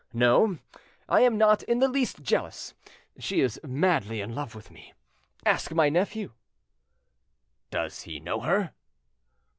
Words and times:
No, 0.13 0.57
I 1.07 1.21
am 1.21 1.37
not 1.37 1.61
in 1.61 1.77
the 1.77 1.87
least 1.87 2.23
jealous; 2.23 2.73
she 3.19 3.39
is 3.39 3.59
madly 3.63 4.19
in 4.19 4.33
love 4.33 4.55
with 4.55 4.71
me. 4.71 4.93
Ask 5.45 5.71
my 5.75 5.89
nephew." 5.89 6.31
"Does 7.69 8.01
he 8.01 8.19
know 8.19 8.39
her?" 8.39 8.73